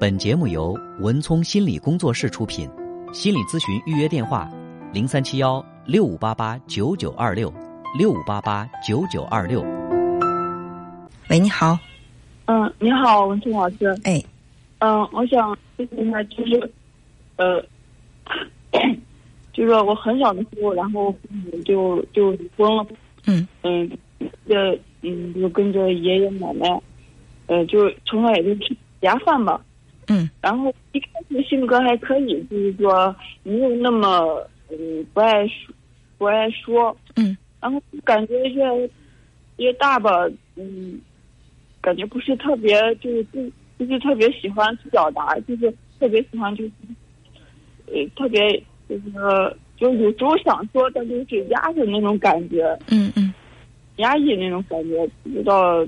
[0.00, 2.66] 本节目由文聪心理工作室出品，
[3.12, 4.50] 心理咨询预约电话：
[4.94, 7.52] 零三七幺六五八八九九二六
[7.98, 9.60] 六五八八九九二六。
[11.28, 11.78] 喂，你好。
[12.46, 13.94] 嗯，你好，文聪老师。
[14.04, 14.24] 哎，
[14.78, 16.72] 嗯，我想咨询一下，就是，
[17.36, 17.62] 呃，
[19.52, 22.86] 就是我很小的时候，然后父母就就离婚了。
[23.26, 23.90] 嗯嗯，
[24.48, 26.82] 这嗯，就跟着爷爷奶奶，
[27.48, 29.60] 呃，就从小也就吃家饭吧。
[30.10, 30.28] 嗯。
[30.42, 33.14] 然后一开始性格还可以，就是说
[33.44, 35.74] 没有那么嗯不爱说
[36.18, 37.36] 不爱说，嗯。
[37.60, 38.90] 然后感觉越
[39.58, 41.00] 越大吧，嗯，
[41.80, 46.70] 感觉不是特别就是不不是特别喜欢去表达，就是特别喜欢就是
[47.86, 48.40] 呃特别
[48.88, 53.32] 就是就有时候想说，但就是压着那种感觉，嗯嗯。
[53.96, 55.84] 压抑那种感觉，不知道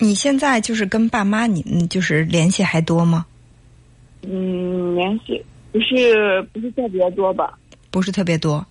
[0.00, 3.26] 你现在就是跟爸妈，你嗯就是联系还多吗？
[4.22, 7.58] 嗯联系不是不是特别多吧？
[7.90, 8.66] 不是特别多。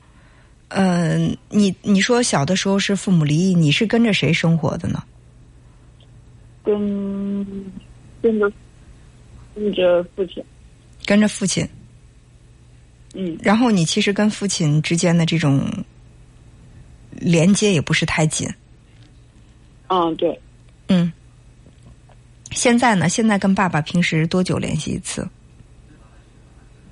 [0.69, 5.03] 嗯、你你说小的时候是父母离异，你是跟着谁生活的呢？
[6.63, 7.45] 跟
[8.21, 8.51] 跟着
[9.55, 10.43] 跟着父亲，
[11.05, 11.67] 跟着父亲，
[13.15, 15.61] 嗯然后你其实跟父亲之间的这种
[17.11, 18.47] 连接也不是太紧。
[19.87, 20.39] 嗯对，
[20.89, 21.11] 嗯。
[22.51, 23.07] 现在呢？
[23.07, 25.27] 现在跟爸爸平时多久联系一次？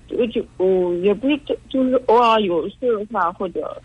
[0.08, 3.81] 这个就哦也不是特就是偶尔有事的话，或者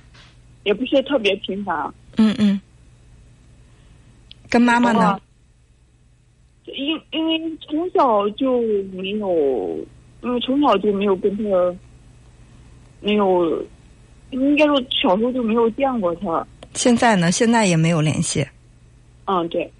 [0.64, 1.92] 也不是特别频繁。
[2.17, 2.61] 嗯嗯。
[4.48, 5.20] 跟妈妈呢？
[6.67, 8.61] 因因为从小就
[8.92, 9.79] 没有，
[10.23, 11.42] 因为从小就没有跟他，
[13.01, 13.64] 没有，
[14.31, 16.47] 应该说小时候就没有见过他。
[16.75, 17.33] 现在呢？
[17.33, 18.47] 现在也没有联系。
[19.25, 19.70] 嗯，对，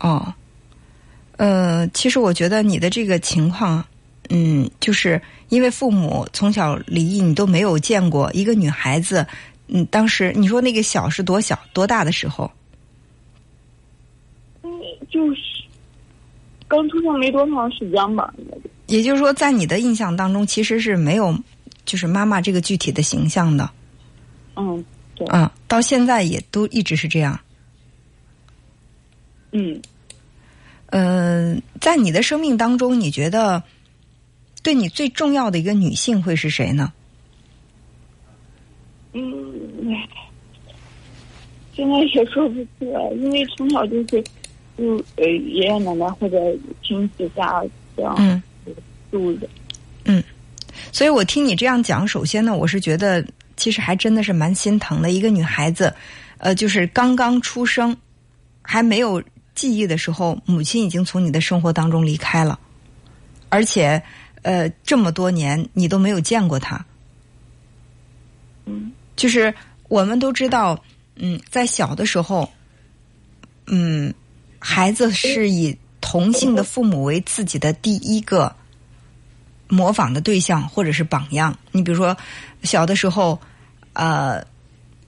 [0.00, 0.32] 哦，
[1.42, 3.84] 呃，其实我觉得你的这个情况，
[4.28, 9.26] 嗯，就是因为父母从小离异，你都没有见过一个女孩子，
[9.66, 12.48] 嗯，当时你说那个小是多小多大的时候？
[14.62, 14.70] 嗯，
[15.10, 15.40] 就是
[16.68, 18.32] 刚出生没多长时间吧，
[18.86, 21.36] 也就是说，在你的印象当中，其实是没有
[21.84, 23.68] 就是妈妈这个具体的形象的，
[24.54, 24.84] 嗯，
[25.16, 27.36] 对，嗯，到现在也都一直是这样。
[29.50, 29.82] 嗯。
[30.92, 33.62] 嗯、在你的生命当中，你觉得
[34.62, 36.92] 对你最重要的一个女性会是谁呢？
[39.14, 39.22] 嗯，
[39.88, 40.08] 唉，
[41.74, 44.22] 现在也说不出来，因为从小就是，
[44.76, 46.38] 就呃爷爷奶奶或者
[46.82, 47.64] 亲戚家
[47.96, 48.42] 这样嗯。
[49.10, 49.48] 住的。
[50.90, 53.24] 所以我听你这样讲，首先呢，我是觉得
[53.56, 55.10] 其实还真的是蛮心疼的。
[55.10, 55.94] 一个女孩子，
[56.38, 57.96] 呃，就是刚刚出生，
[58.60, 59.22] 还没有
[59.54, 62.58] 记忆的时候，母亲已经从你的生活当中离开了，
[63.48, 64.02] 而且，
[64.42, 66.84] 呃，这么多年你都没有见过她。
[68.64, 69.52] 嗯就是
[69.88, 70.82] 我们都知道，
[71.16, 72.50] 嗯，在小的时候，
[73.66, 74.12] 嗯，
[74.58, 78.54] 孩子是以同性的父母为自己的第一个
[79.68, 81.56] 模仿的对象或者是榜样。
[81.72, 82.16] 你比如说，
[82.62, 83.38] 小的时候，
[83.92, 84.42] 呃，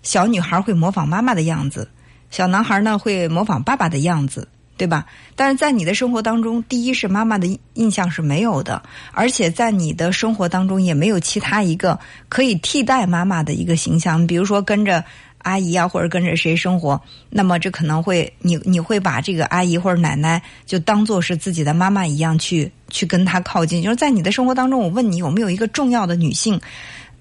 [0.03, 1.91] 小女孩会模仿妈妈的样子，
[2.35, 4.49] 小男孩呢会模仿爸爸的样子。
[4.77, 5.07] 对吧？
[5.37, 11.97] 但是在你的生活当中，第一是妈妈的印象是没有的，而且在你的生活当中也没有其他一个
[12.29, 14.27] 可以替代妈妈的一个形象。
[14.27, 15.05] 比如说跟着
[15.39, 17.01] 阿姨啊，或者跟着谁生活，
[17.31, 23.81] 那么这可能会你你会把这个阿姨或者奶奶就当做是自己的妈妈一样去去跟她靠近。
[23.81, 26.61] 就是在你的生活当中，我问你有没有一个重要的女性，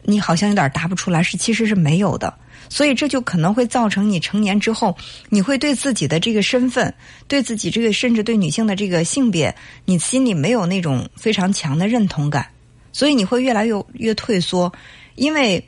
[0.02, 2.34] 你好像有点答不出来，是其实是没有的。
[2.74, 4.98] 所以这就可能会造成你成年之后，
[5.30, 6.92] 你会对自己的这个身份，
[7.28, 12.48] 对自己这个甚至对女性的这个性别，你心里没有那种非常强的认同感，
[12.92, 14.74] 所以你会越来越越退缩，
[15.14, 15.64] 因为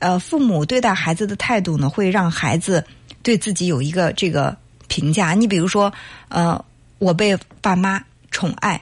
[0.00, 2.84] 呃，父母对待孩子的态度呢，会让孩子
[3.22, 4.54] 对自己有一个这个
[4.86, 5.32] 评价。
[5.32, 5.90] 你比如说，
[6.28, 6.62] 呃，
[6.98, 8.78] 我被爸妈宠爱，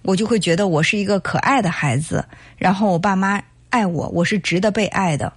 [0.00, 2.24] 我就会觉得我是一个可爱的孩子，
[2.56, 5.30] 然后我爸妈爱我，我是值得被爱的。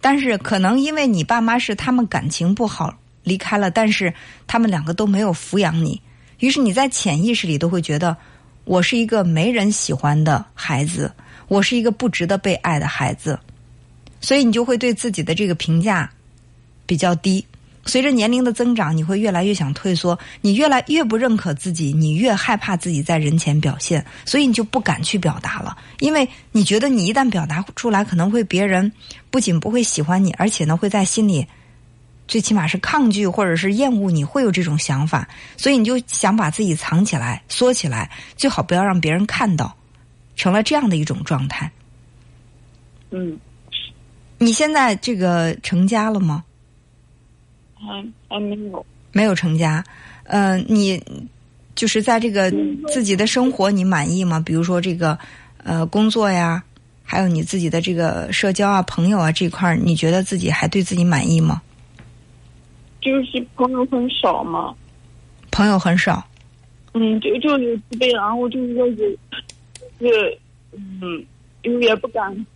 [0.00, 4.12] 但是可能因为你爸妈是他们感情不好离开了，但是
[4.46, 6.00] 他们两个都没有抚养你，
[6.38, 8.16] 于是你在潜意识里都会觉得
[8.64, 11.12] 我是一个没人喜欢的孩子，
[11.48, 13.38] 我是一个不值得被爱的孩子，
[14.20, 16.10] 所以你就会对自己的这个评价
[16.86, 17.44] 比较低。
[17.86, 28.92] 随着年龄的增长，你会越来越想退缩，你越来越不认可自己，你越害怕自己在人前表现，所以你就不敢去表达了，因为你觉得你一旦表达出来，可能会别人
[29.30, 31.46] 不仅不会喜欢你，而且呢会在心里
[32.28, 35.26] 最起码是抗拒或者是厌恶你，会有这种想法，
[35.56, 39.74] 所以你就想把自己藏起来、缩起来，最好不要让别人看到，
[40.36, 41.72] 成了这样的一种状态。
[43.10, 43.36] 嗯，
[44.38, 46.44] 你现在这个成家了吗？
[47.80, 48.84] 还还没有。
[49.12, 49.84] 没有成家，
[50.22, 51.02] 呃，你
[51.74, 52.48] 就是在这个
[52.86, 54.40] 自己的生活，你满意吗？
[54.44, 55.18] 比如说这个
[55.64, 56.62] 呃工作呀，
[57.02, 61.60] 还有你自己的这个社交啊、朋友啊这块儿，你觉得自己还对自己满意吗？
[63.00, 64.72] 就是朋友很少嘛，
[65.50, 66.24] 朋友很少，
[66.92, 69.10] 嗯，就就有自卑，然后就是说有，
[69.98, 70.38] 就是
[70.72, 71.24] 嗯，
[71.62, 72.46] 因为也不敢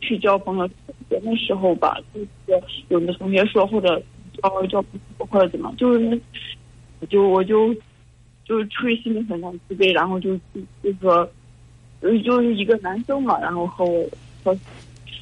[0.00, 0.68] 去交朋友，
[1.08, 4.00] 的时候吧，就是有的同学说或者
[4.42, 6.20] 交交朋友或者怎么，就是
[7.08, 7.74] 就我就
[8.44, 10.36] 就是出于心里很自卑，然后就
[10.82, 11.28] 就说，
[12.00, 14.08] 就是一个男生嘛，然后和我
[14.42, 14.56] 说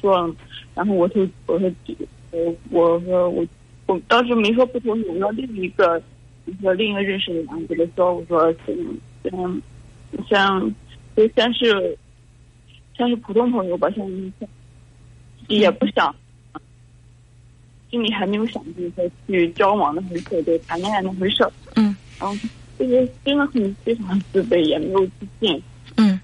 [0.01, 0.35] 说，
[0.73, 1.71] 然后我就我说
[2.31, 3.45] 我我说我。
[3.87, 6.01] 我当时没说不同意，我说另一个，
[6.59, 8.97] 说另一个认识的人跟他说，我说嗯
[9.31, 9.61] 嗯，
[10.27, 10.73] 像
[11.15, 11.95] 就先是，
[12.97, 14.03] 先是普通朋友吧，像
[15.47, 16.15] 也不想，
[17.95, 21.47] 心里还没有想就是说去交往那回事，对谈恋爱那回事。
[21.75, 21.95] 嗯。
[22.19, 22.35] 然后
[22.77, 25.61] 就是真的很非常自卑，也没有自信。
[25.95, 26.19] 嗯。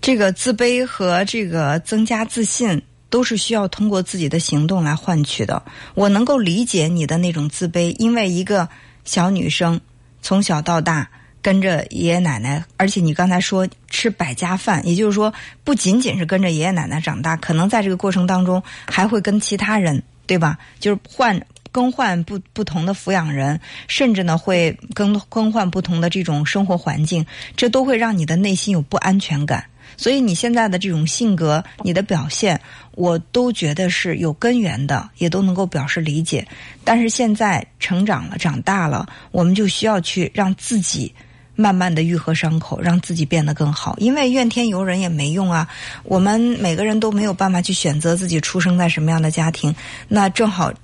[0.00, 2.82] 这个自卑和这个增加自信。
[3.10, 5.60] 都是需要通过自己的行动来换取的。
[5.96, 8.68] 我能够理解你的那种自卑，因为一个
[9.04, 9.80] 小女生
[10.22, 11.10] 从小到大
[11.42, 15.32] 跟着爷爷奶奶，而且你刚才说吃百家饭，也就是说
[15.64, 20.58] 不仅仅是跟着爷爷奶奶长大，可能在这个过程当中还会跟其他人，对吧？
[20.78, 21.40] 就是换
[21.72, 27.24] 更换不不同的抚养人，甚至呢会更更换不同的这种生活环境，
[27.56, 29.64] 这都会让你的内心有不安全感。
[29.96, 32.58] 所以你现在的这种性格，你的表现，
[32.92, 36.46] 我都觉得是有根源的，也都能够表示理解。
[36.84, 41.12] 但是现在成长了，长大了，我们就需要去让自己
[41.60, 43.94] 慢慢的愈合伤口，让自己变得更好。
[43.98, 45.68] 因为怨天尤人也没用啊，
[46.04, 49.74] 我们每个人都没有办法去选择自己出生在什么样的家庭，
[50.08, 50.72] 那正好。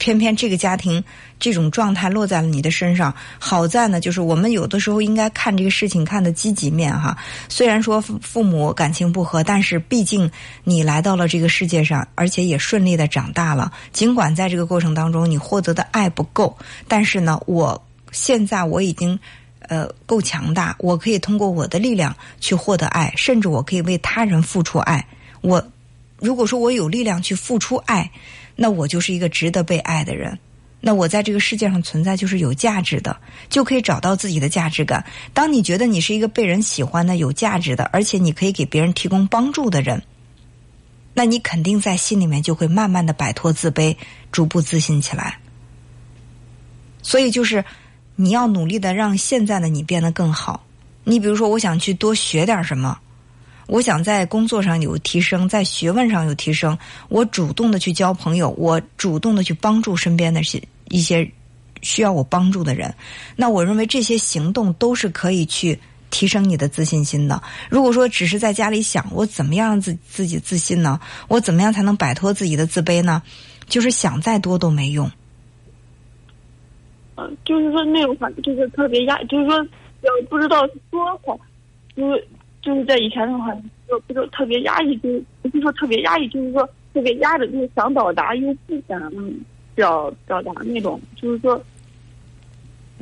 [0.00, 1.04] 偏偏这个家庭
[1.38, 7.14] 这种状态落在了你的身上，好在呢，就是我们有的时候应该看这个事情看的积极面哈。
[7.50, 10.30] 虽然说父母感情不和，但是毕竟
[10.64, 13.70] 你来到了这个世界上，而且也顺利的长大了。
[13.92, 16.56] 尽管在这个过程当中你获得的爱不够，
[16.88, 19.20] 但是呢，我现在我已经
[19.70, 25.06] 呃够强大，我可以通过我的力量去获得爱，甚至我可以为他人付出爱。
[25.40, 25.66] 我
[26.18, 28.10] 如果说我有力量去付出爱。
[28.56, 30.38] 那我就是一个值得被爱的人，
[30.82, 33.16] 那我在这个世界上存在就是有价值的，
[33.48, 35.02] 就可以找到自己的价值感。
[35.32, 40.02] 当你觉得你是一个被人喜欢的、有价值的，而且你可以给别人提供帮助的人，
[41.14, 43.96] 那你肯定在心里面就会慢慢的摆脱自卑，
[44.30, 45.38] 逐步自信起来。
[47.00, 47.64] 所以就是
[48.20, 50.62] 你要努力的让现在的你变得更好。
[51.04, 52.98] 你比如说，我想去多学点什么。
[53.66, 56.76] 我想在工作上有提升，在学问上有提升。
[57.08, 61.30] 我主动的去交朋友，我主动的去帮助身边的些一些
[61.80, 62.94] 需要我帮助的人。
[63.36, 65.80] 那我认为这些行动都是可以去
[66.10, 67.42] 提升你的自信心的。
[67.70, 71.00] 如果说只是在家里想我怎么样让自自己自信呢？
[71.28, 73.22] 我怎么样才能摆脱自己的自卑呢？
[73.66, 75.10] 就是想再多都没用。
[77.20, 81.38] 嗯，就是说那种话，就是特别压，就是说呃不知道说好，
[81.96, 82.26] 就是。
[82.62, 83.54] 就是在以前的话，
[83.88, 85.08] 就不是特别压抑，就
[85.40, 89.00] 不是说特别压抑，就是说特别压着，就是想表达又不想
[89.74, 91.58] 表表达那种，就是说，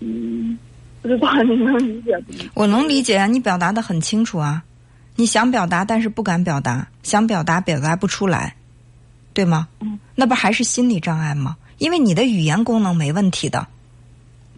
[0.00, 0.56] 嗯，
[1.02, 2.32] 不知道 你能理解不？
[2.54, 4.62] 我能理解啊，你表达的很清楚啊，
[5.16, 8.54] 你想表达但是不敢表达，想表达表达不出来，
[9.34, 9.66] 对吗？
[9.80, 11.56] 嗯，那不还是心理障碍吗？
[11.78, 13.66] 因为你的语言功能没问题的，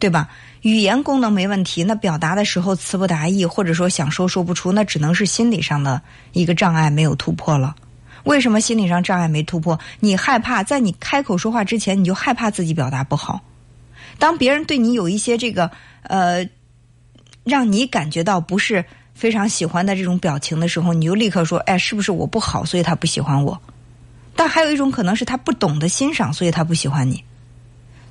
[0.01, 0.29] 对吧？
[0.63, 6.03] 语言功能没问题，那表达的时候词不达意，或者说想说说不出，那只能是心理上的
[6.33, 7.77] 一个障碍没有突破了。
[8.25, 9.79] 为什么心理上障碍没突破？
[10.01, 13.41] 你害怕在你开口说话之前，你就害怕自己表达不好。
[14.19, 15.71] 当别人对你有一些这个
[16.03, 16.47] 呃，
[17.45, 23.59] 让你感觉到不是非常喜欢的这种表情的时候，你就立刻说：“哎，是不是我不好，所以他不喜欢我？”
[24.37, 27.23] 但还有一种可能是他不懂得欣赏，所以他不喜欢你。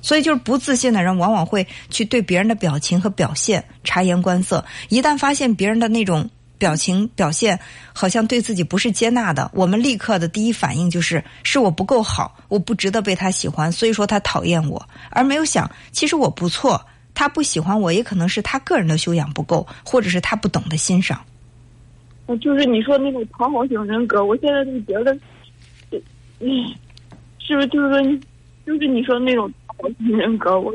[0.02, 4.64] 所以，就是不自信的人，往往会去对别人的表情和表现察言观色。
[4.88, 6.28] 一旦发现别人的那种
[6.58, 7.58] 表情表现
[7.92, 16.80] 好像对自己不是接纳的，我们立刻的第一反应就是是我不够好，我不值得被他喜欢，所以说他讨厌我，而没有想其实我不错，
[17.14, 21.20] 他不喜欢我也可能是他个人的修养不够，或者是他不懂得欣赏。
[22.40, 25.12] 就是你说那种讨好型人格，我现在就觉得，
[26.40, 26.48] 嗯，
[27.38, 28.20] 是不是就是说？
[28.66, 30.72] 就是你说那种讨型人格，我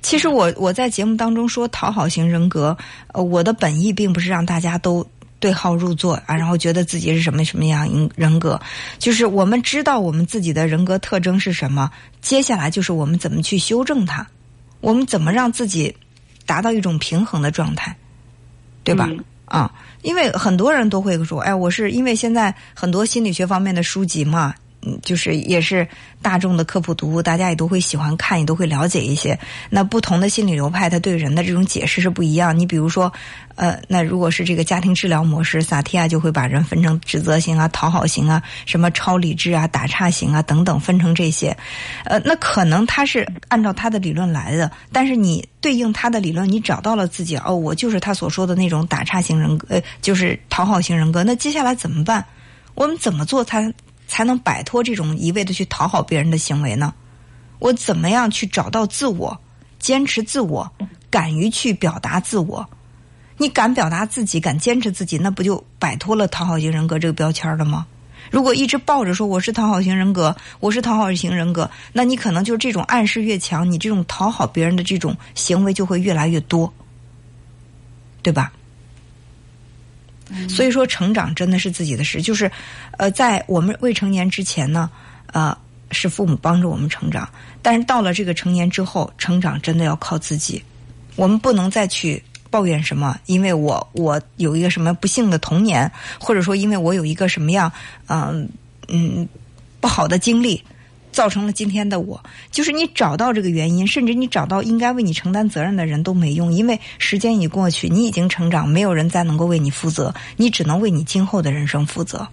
[0.00, 2.76] 其实我我在节目当中说讨好型人格，
[3.12, 5.06] 呃，我的本意并不是让大家都
[5.40, 8.60] 对号入座啊，然后觉得自己是什么什么样人人格，
[8.98, 14.26] 就是我们知道我们自己的人格特征是什么，接下来就是我们怎么去修正它，
[14.80, 15.94] 我们怎么让自己
[16.44, 17.96] 达到一种平衡的状态，
[18.84, 19.08] 对吧？
[19.10, 24.61] 嗯啊，因为很多人都会说，哎，我是因为现在很多心理学方面的书籍嘛，嗯，
[25.02, 25.86] 就是也是
[26.20, 29.38] 大众的科普读物，大家也都会喜欢看，也都会了解一些。
[29.70, 32.58] 那不同的心理流派，他对人的这种解释是不一样。
[32.58, 33.12] 你比如说，
[33.54, 41.56] 呃，那如果是这个家庭治疗模式，萨提亚就会把人分成指责型啊、讨好型啊、什么超理智啊、打岔型啊等等，分成这些。
[42.04, 51.22] 呃，那可能他是按照他的理论来的，但是你对应他的理论，你找到了自己哦，我就是他所说的那种打岔型人格，呃，就是讨好型人格。
[51.22, 52.24] 那接下来怎么办？
[52.74, 53.70] 我们怎么做才
[54.12, 56.92] 才能摆脱这种一味的去讨好别人的行为呢？
[57.58, 59.40] 我怎么样去找到自我，
[59.78, 60.70] 坚持自我，
[61.08, 62.68] 敢于去表达自我？
[63.38, 67.86] 你敢表达自己，敢坚持自己，那不就摆脱了讨好型人格这个标签了吗？
[68.30, 76.70] 如果一直抱着说我是讨好型人格，我是讨好型人格，那你可能就这种暗示越强，你这种讨好别人的这种行为就会越来越多，
[78.20, 78.52] 对吧？
[80.48, 82.22] 所以说，成长真的是自己的事。
[82.22, 82.50] 就是，
[82.98, 84.90] 呃，在我们未成年之前呢，
[85.32, 85.56] 呃，
[85.90, 87.24] 是父母帮助我们成长；
[87.60, 90.62] 但是到了这个成年之后，成长真的要靠自己。
[91.16, 97.70] 我们不能再去抱怨什么，因为我我有一个什么不幸的童年，或者说因为我有一个什么样
[98.08, 98.48] 嗯
[98.88, 99.28] 嗯
[99.80, 100.62] 不好的经历，
[101.12, 102.20] 造成了今天的我。
[102.50, 112.26] 就是你找到这个原因，甚至你找到应该为你承担责任的人都没用，因为时间已过去，你已经成长，没有人再能够为你负责，你只能为你今后的人生负责。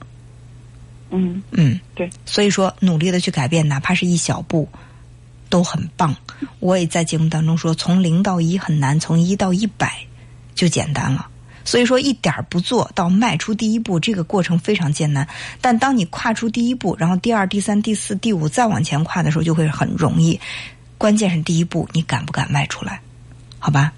[1.11, 4.69] 嗯嗯，对，所以说努力的去改变，哪怕是一小步，
[5.49, 6.15] 都很棒。
[6.59, 10.05] 我也在节目当中说，从零到一很难，从一到一百
[10.53, 11.27] 就简单了。
[11.63, 15.27] 所以说，一点儿不做到迈出第一步，这个过程非常艰难。
[15.61, 20.39] 但当你跨出第一步，然后第二、第三、第四、第五再往前跨的时候，就会很容易。
[20.97, 23.01] 关键是第一步，你敢不敢迈出来？
[23.59, 23.93] 好吧？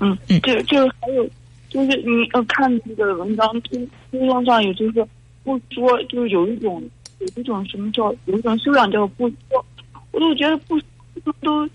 [0.00, 1.28] 嗯嗯就就是还有
[1.68, 3.78] 就是你呃看这个文章推
[4.10, 5.06] 推送上有就是
[5.44, 6.82] 不说，就是有一种
[7.18, 9.64] 有一种什么叫有一种修养叫不说，
[10.12, 11.66] 我都觉得不说都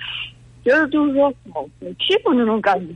[0.63, 1.67] 觉得就是说好好
[1.99, 2.93] 欺负那种感觉。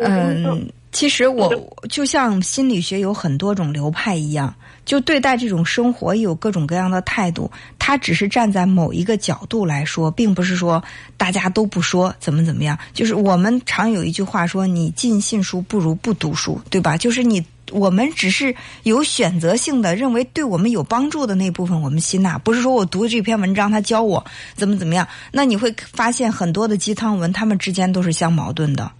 [0.00, 1.52] 嗯，其实我
[1.88, 7.50] 就像心理学有很多种流派一样，就对待这种生活有各种各样的态度。
[7.78, 10.82] 他只是站在某一个角度来说，并不是说
[11.16, 12.78] 大家都不说怎么怎么样。
[12.92, 16.96] 就是我们常有一句话说：“你尽信书不如不读书”，对吧？
[16.96, 24.24] 就是你我们只是有选择性的认为对我们有帮助的那部分我们吸纳，不是说我读这篇文章他教我
[24.54, 25.08] 怎么怎么样。
[25.32, 28.92] 那你会发现很多的鸡汤文，他们之间都是相矛盾的。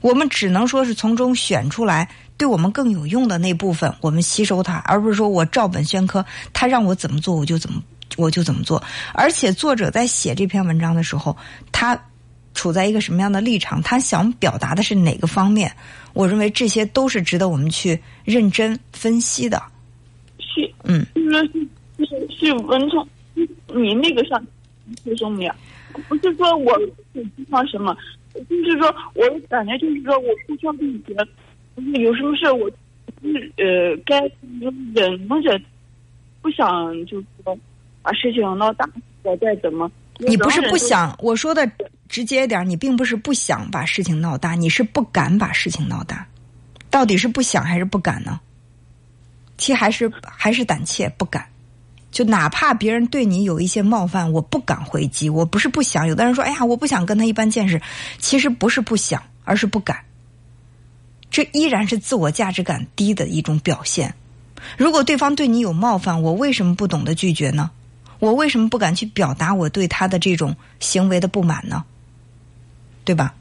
[0.00, 7.82] 我们只能说是从中选出来对我们更有用的那部分，我们吸收它，而不是说我照本宣科，他让我怎么做我就怎么
[8.16, 8.82] 我就怎么做。
[9.12, 11.36] 而且作者在写这篇文章的时候，
[11.70, 12.00] 他
[12.54, 15.70] 处在一个什么样的立场，他想表达的是哪个方面？
[16.12, 19.62] 我认为这些都是值得我们去认真分析的。
[20.38, 24.42] 是，嗯，就是说是是是文聪，你那个上
[25.04, 25.54] 说什么呀？
[26.08, 26.72] 不是说我
[27.12, 27.96] 不上什么，
[28.34, 31.14] 就是说我感觉就是说我互相理解，
[31.76, 32.70] 就是有什么事我
[33.22, 34.20] 就是呃该
[34.60, 35.62] 忍能忍，
[36.40, 37.58] 不想就是说
[38.02, 38.88] 把事情闹大，
[39.22, 39.90] 我再怎么。
[40.18, 41.70] 你不是不想，我说的
[42.08, 46.26] 直接一点，你并不是不想把事情闹大，你是不敢把事情闹大。
[46.90, 48.38] 到底是不想还是不敢呢？
[49.56, 51.44] 其实还是还是胆怯，不敢。
[52.10, 55.30] 就哪怕别人对你有一些冒犯，我不敢回击。
[55.30, 57.80] 我不是不想，有的人说：“哎呀，我不想跟他一般见识。”
[58.18, 59.98] 其实不是不想，而是不敢。
[61.30, 64.14] 这依然是自我价值感低的一种表现。
[64.76, 67.70] 如果对方对你有冒犯，我为什么不懂得拒绝呢？
[68.18, 71.84] 我为什么不敢去表达我对他的这种行为的不满呢？
[73.04, 73.34] 对吧？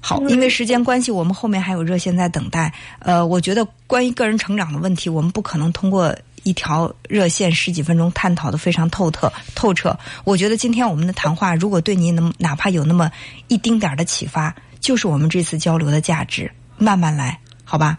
[0.00, 2.74] 好，因为时间关系，我们后面还有热线在等待。
[2.98, 6.14] 呃，我觉得关于个人成长的问题，我们不可能通过
[6.48, 9.94] 一条热线十几分钟探讨的非常透彻透彻。
[10.24, 13.10] 我觉得今天我们的谈话，如果对您能哪怕有那么
[13.48, 16.50] 一丁点儿的启发，就是我们这次交流的价值。
[16.78, 17.98] 慢慢来，好吧？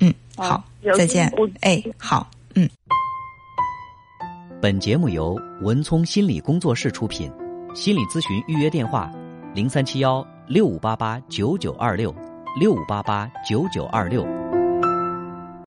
[0.00, 0.64] 嗯，好好，
[0.98, 1.48] 再见我。
[1.60, 2.68] 哎，好，嗯。
[4.60, 7.32] 本节目由文聪心理工作室出品，
[7.74, 9.10] 心理咨询预约电话：
[9.54, 12.14] 零三七幺六五八八九九二六
[12.60, 14.45] 六五八八九九二六。